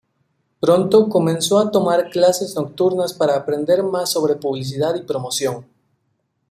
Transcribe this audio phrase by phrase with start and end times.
[0.59, 5.67] Pronto comenzó a tomar clases nocturnas para aprender más sobre publicidad y promoción.